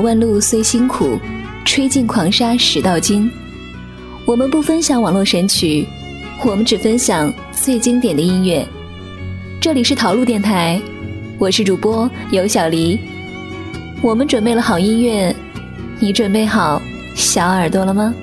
[0.00, 1.18] 万路虽辛苦，
[1.64, 3.30] 吹尽狂沙始到金。
[4.24, 5.86] 我们不分享网络神曲，
[6.44, 8.66] 我们只分享最经典的音乐。
[9.60, 10.80] 这里是陶路电台，
[11.38, 12.98] 我是主播尤小黎。
[14.02, 15.34] 我们准备了好音乐，
[15.98, 16.80] 你准备好
[17.14, 18.14] 小耳朵了吗？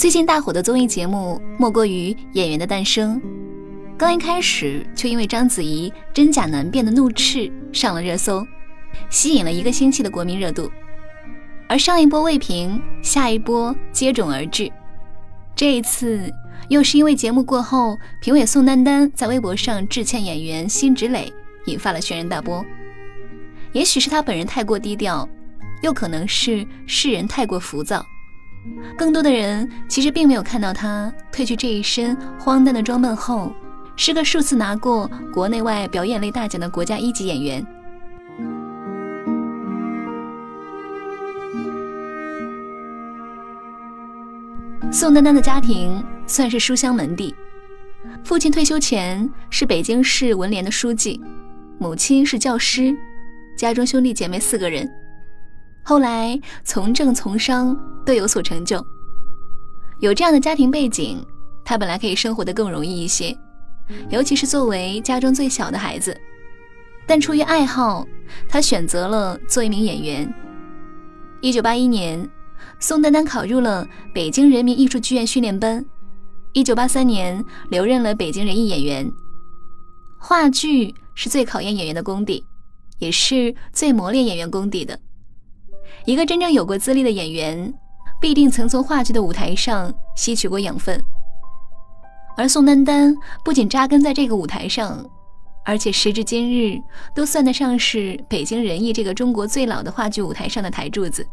[0.00, 3.20] 最近大火的综艺节目莫过于《演员的诞生》，
[3.98, 8.42] 刚一开始就因为章子怡真假难辨的怒斥上了热搜，
[9.10, 10.72] 吸引了一个星期的国民热度。
[11.68, 14.72] 而上一波未平，下一波接踵而至。
[15.54, 16.32] 这一次
[16.70, 21.30] 又是因为节目过后，评委宋丹丹在微博上致歉演员辛芷蕾，
[21.66, 22.64] 引发了轩然大波。
[23.72, 25.28] 也许是他本人太过低调，
[25.82, 28.02] 又可能是世人太过浮躁。
[28.96, 33.52] 更多的人其实并没有看到他褪去这一身荒诞的装扮后，
[33.96, 37.66] 是个数次拿过国内外表演类大奖的国家一级演员。
[44.92, 47.34] 宋丹丹的家庭算是书香门第，
[48.24, 51.20] 父亲退休前是北京市文联的书记，
[51.78, 52.94] 母亲是教师，
[53.56, 54.99] 家中兄弟姐妹四个人。
[55.90, 58.80] 后来从政从商都有所成就，
[59.98, 61.20] 有这样的家庭背景，
[61.64, 63.36] 他本来可以生活的更容易一些，
[64.08, 66.16] 尤其是作为家中最小的孩子。
[67.08, 68.06] 但出于爱好，
[68.48, 70.32] 他选择了做一名演员。
[71.40, 72.30] 一九八一年，
[72.78, 73.84] 宋丹丹考入了
[74.14, 75.84] 北京人民艺术剧院训练班。
[76.52, 79.12] 一九八三年，留任了北京人艺演员。
[80.18, 82.46] 话剧是最考验演员的功底，
[83.00, 84.96] 也是最磨练演员功底的。
[86.04, 87.72] 一个真正有过资历的演员，
[88.20, 91.02] 必定曾从话剧的舞台上吸取过养分。
[92.36, 95.04] 而宋丹丹不仅扎根在这个舞台上，
[95.64, 96.80] 而且时至今日
[97.14, 101.26] 都算得上是北京人艺这个中国最老的话剧舞台上的台柱子。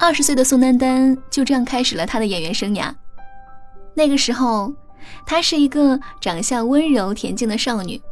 [0.00, 2.92] 二十岁的宋丹丹就这样开始了她的演员生涯。
[3.94, 4.72] 那个时候，
[5.24, 8.02] 她是一个长相温柔恬静的少女，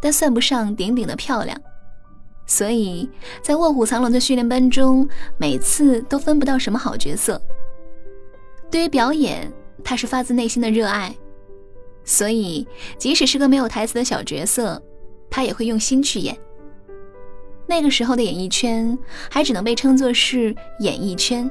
[0.00, 1.58] 但算不上顶顶的漂亮。
[2.46, 3.08] 所以
[3.40, 5.08] 在卧虎藏龙的训练班中，
[5.38, 7.40] 每次都分不到什么好角色。
[8.70, 9.50] 对于表演，
[9.84, 11.14] 他是发自内心的热爱，
[12.04, 12.66] 所以
[12.98, 14.82] 即使是个没有台词的小角色，
[15.30, 16.36] 他也会用心去演。
[17.66, 18.98] 那个时候的演艺圈
[19.30, 21.50] 还只能被称作是演艺圈，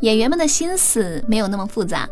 [0.00, 2.08] 演员们的心思没有那么复杂，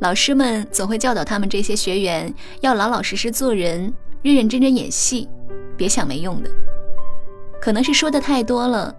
[0.00, 5.28] 老师们总会教导他们这些学员要老老实实做人，认认真真演戏，
[5.76, 6.50] 别想没用的。
[7.64, 8.94] 可能是说的太多了，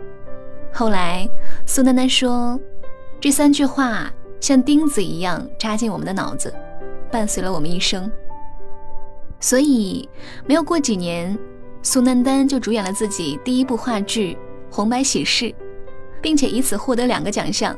[0.74, 1.30] 后来
[1.68, 2.60] 宋丹丹说，
[3.22, 4.12] 这三句话
[4.42, 6.52] 像钉子一样扎进我们的脑子，
[7.12, 8.12] 伴随了我们一生。
[9.40, 10.10] 所以
[10.48, 11.38] 没有过几年，
[11.84, 14.36] 宋丹丹就主演了自己第一部话剧
[14.76, 15.46] 《红白喜事》，
[16.20, 17.78] 并且以此获得两个奖项。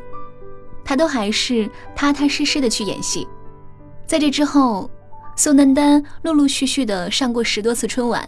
[0.86, 3.28] 她都还是踏踏实实的去演戏。
[4.06, 4.90] 在这之后，
[5.36, 8.26] 宋丹丹陆陆续续的上过十多次春晚。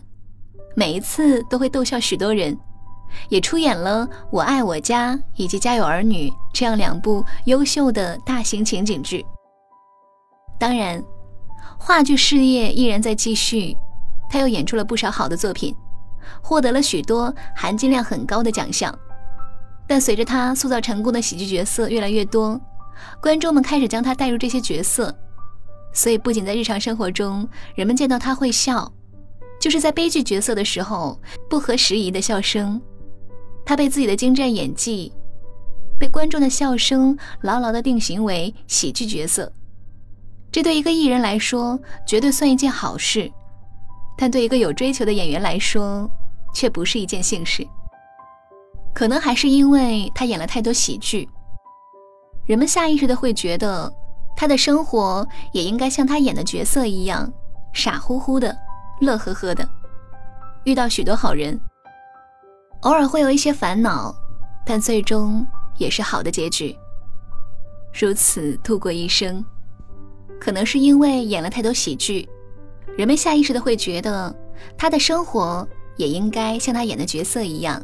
[0.79, 2.57] 每一次都会逗笑许多人，
[3.27, 9.25] 也出演了《我爱我家》以及《家有儿女》这样两部优秀的大型情景剧。
[10.57, 11.03] 当然，
[11.77, 13.75] 话剧事业依然在继续，
[14.29, 15.75] 他又演出了不少好的作品，
[16.41, 18.97] 获得了许多含金量很高的奖项。
[19.85, 22.57] 但随着他塑造成功的喜剧角色越来越多，
[23.21, 25.13] 观众们开始将他带入这些角色，
[25.93, 27.45] 所以不仅在日常生活中，
[27.75, 28.89] 人们见到他会笑。
[29.59, 31.19] 就是在悲剧角色的时候，
[31.49, 32.81] 不合时宜的笑声，
[33.65, 35.11] 他被自己的精湛演技，
[35.99, 39.51] 被观众的笑声牢牢的定型为喜剧角色。
[40.51, 41.77] 这对一个艺人来说，
[42.07, 43.29] 绝对算一件好事，
[44.17, 46.09] 但对一个有追求的演员来说，
[46.53, 47.67] 却不是一件幸事。
[48.95, 51.27] 可能还是因为他演了太多喜剧，
[52.45, 53.93] 人们下意识的会觉得，
[54.35, 57.31] 他的生活也应该像他演的角色一样，
[57.73, 58.57] 傻乎乎的。
[58.99, 59.67] 乐呵呵的，
[60.65, 61.59] 遇到许多好人，
[62.81, 64.13] 偶尔会有一些烦恼，
[64.65, 65.45] 但最终
[65.77, 66.75] 也是好的结局。
[67.93, 69.43] 如此度过一生，
[70.39, 72.27] 可能是因为演了太多喜剧，
[72.97, 74.35] 人们下意识的会觉得
[74.77, 77.81] 他的生活也应该像他演的角色一样，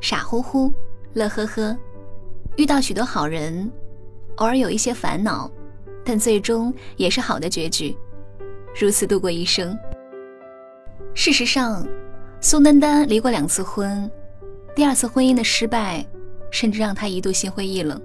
[0.00, 0.70] 傻乎乎、
[1.14, 1.76] 乐呵呵，
[2.56, 3.70] 遇到许多好人，
[4.36, 5.50] 偶尔有一些烦恼，
[6.04, 7.96] 但最终也是好的结局，
[8.78, 9.74] 如此度过一生。
[11.22, 11.86] 事实上，
[12.40, 14.10] 宋丹丹离过两次婚，
[14.74, 16.02] 第二次婚姻的失败，
[16.50, 18.00] 甚至让她一度心灰意冷。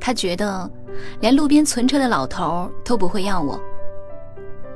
[0.00, 0.68] 她觉得，
[1.20, 3.56] 连路边存车的老头都不会要我。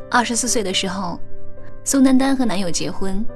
[0.08, 1.18] 二十四岁的时候，
[1.82, 3.26] 宋丹丹和男友结婚，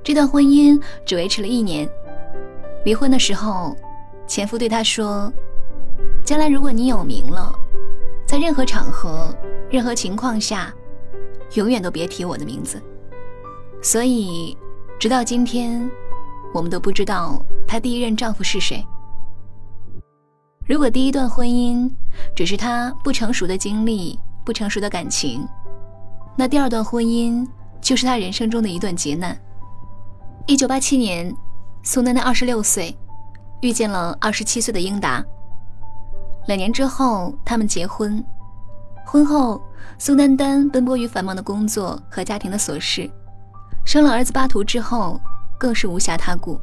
[0.00, 1.90] 这段婚姻只维持了一年。
[2.84, 3.76] 离婚的时候，
[4.28, 5.28] 前夫对她说
[6.24, 7.52] ：“将来如果你有名了，
[8.28, 9.34] 在任何场合、
[9.68, 10.72] 任何情况下，
[11.54, 12.80] 永远都别提我的名字。”
[13.80, 14.56] 所以，
[14.98, 15.88] 直到今天，
[16.52, 18.84] 我们都不知道她第一任丈夫是谁。
[20.66, 21.90] 如果第一段婚姻
[22.34, 25.46] 只是她不成熟的经历、不成熟的感情，
[26.36, 27.46] 那第二段婚姻
[27.80, 29.38] 就是她人生中的一段劫难。
[30.46, 31.34] 一九八七年，
[31.82, 32.96] 宋丹丹二十六岁，
[33.62, 35.24] 遇见了二十七岁的英达。
[36.48, 38.22] 两年之后，他们结婚。
[39.06, 39.62] 婚后，
[39.98, 43.10] 宋丹丹奔波于繁忙的工作和家庭的琐事。
[43.88, 45.18] 生了儿子巴图之后，
[45.58, 46.60] 更是无暇他顾，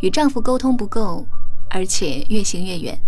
[0.00, 1.24] 与丈夫沟通不够，
[1.70, 2.98] 而且越行越远，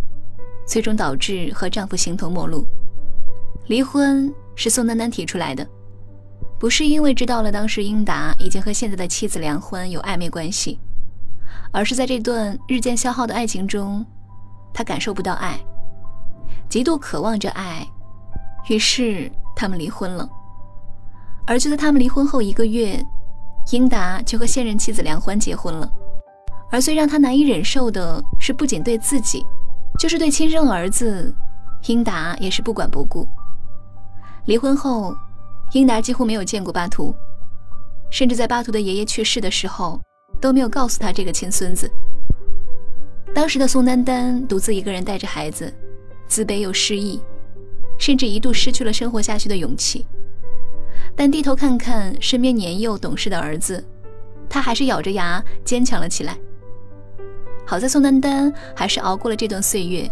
[0.64, 2.64] 最终导致和丈夫形同陌路。
[3.66, 5.66] 离婚是宋丹丹提出来的，
[6.56, 10.78] 不是因为知道了当时英达已经和现在的妻子梁欢有暧昧关系，
[11.72, 14.06] 而是在这段日渐消耗的爱情中，
[14.72, 15.58] 他感受不到爱，
[16.68, 17.84] 极度渴望着爱，
[18.68, 20.30] 于是他们离婚了。
[21.44, 23.04] 而就在他们离婚后一个月。
[23.72, 25.90] 英达就和现任妻子梁欢结婚了，
[26.70, 29.44] 而最让他难以忍受的是，不仅对自己，
[29.98, 31.34] 就是对亲生儿子，
[31.86, 33.26] 英达也是不管不顾。
[34.44, 35.16] 离婚后，
[35.72, 37.12] 英达几乎没有见过巴图，
[38.08, 40.00] 甚至在巴图的爷爷去世的时候，
[40.40, 41.90] 都没有告诉他这个亲孙子。
[43.34, 45.74] 当时的宋丹丹独自一个人带着孩子，
[46.28, 47.20] 自卑又失意，
[47.98, 50.06] 甚至一度失去了生活下去的勇气。
[51.16, 53.82] 但低头看看身边年幼懂事的儿子，
[54.50, 56.36] 他还是咬着牙坚强了起来。
[57.64, 60.08] 好在宋丹丹还是熬过了这段岁月。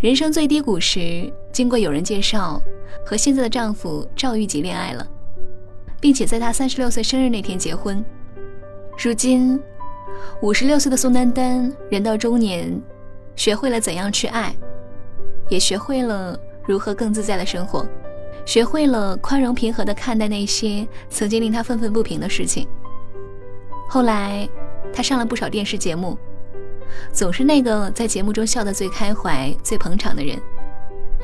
[0.00, 2.60] 人生最低谷时，经过有人介绍，
[3.04, 5.06] 和现在的丈夫赵玉吉恋爱了，
[6.00, 8.02] 并且在她三十六岁生日那天结婚。
[8.98, 9.60] 如今，
[10.40, 12.80] 五十六岁的宋丹丹人到中年，
[13.36, 14.54] 学会了怎样去爱，
[15.50, 17.86] 也学会了如何更自在的生活。
[18.46, 22.66] 学会了宽容平和地看待那些曾经令他愤愤不平的事情。
[23.88, 24.48] 后来，
[24.92, 26.16] 他上了不少电视节目，
[27.12, 30.40] 总是那个在节目中笑得最开怀、最捧场的人，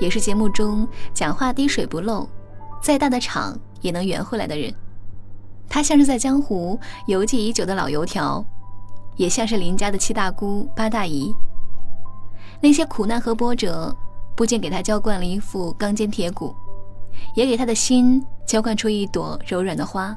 [0.01, 2.29] 也是节目中讲话滴水不漏，
[2.83, 4.75] 再大的场也能圆回来的人。
[5.69, 8.45] 他像是在江湖游记已久的老油条，
[9.17, 11.33] 也像是林家的七大姑八大姨。
[12.61, 13.95] 那些苦难和波折，
[14.37, 16.55] 不仅给他浇灌了一副钢筋铁骨。
[17.35, 20.17] 也给他的心浇灌出一朵柔软的花。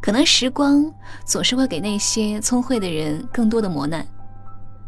[0.00, 0.84] 可能时光
[1.24, 4.06] 总是会给那些聪慧的人更多的磨难，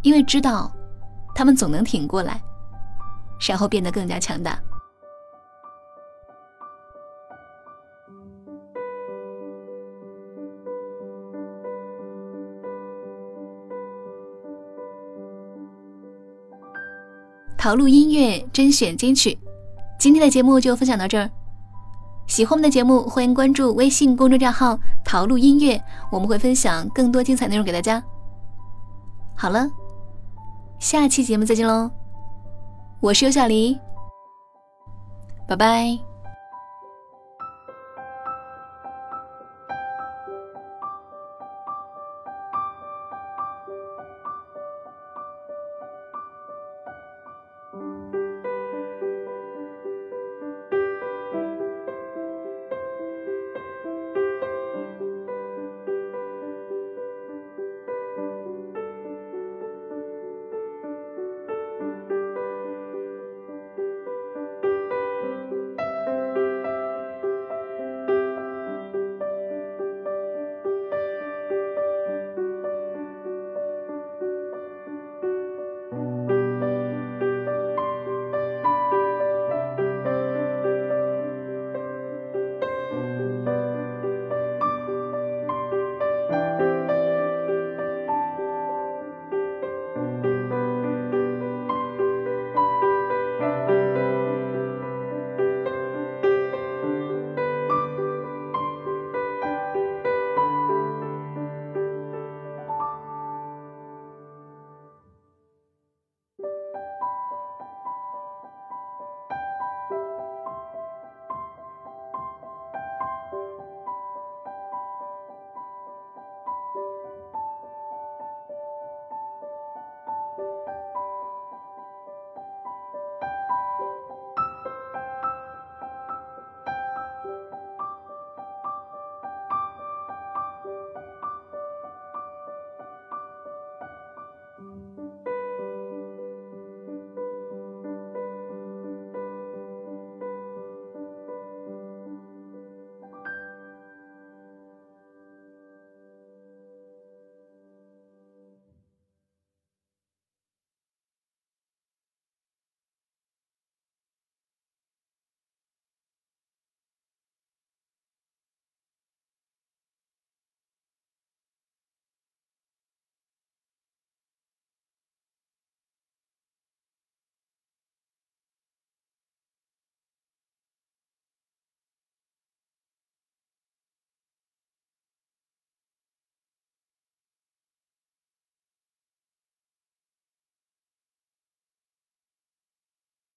[0.03, 0.71] 因为知道，
[1.35, 2.41] 他们总能挺过来，
[3.47, 4.59] 然后变得更加强大。
[17.59, 19.39] 陶露音乐甄选金曲。
[20.01, 21.29] 今天的节目就分享到这儿，
[22.27, 25.79] 喜欢我们的节目，欢迎关注微信公众账号“陶路音乐”，
[26.11, 28.03] 我们会分享更多精彩内容给大家。
[29.37, 29.69] 好了，
[30.79, 31.91] 下期节目再见喽，
[33.01, 33.79] 我是尤小黎，
[35.47, 36.10] 拜拜。